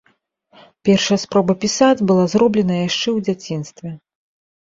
Першая 0.87 1.17
спроба 1.23 1.55
пісаць 1.65 2.05
была 2.11 2.23
зроблена 2.33 2.79
яшчэ 2.87 3.09
ў 3.13 3.29
дзяцінстве. 3.29 3.93